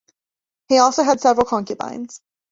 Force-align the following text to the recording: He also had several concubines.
He 0.67 0.79
also 0.79 1.03
had 1.03 1.21
several 1.21 1.45
concubines. 1.45 2.21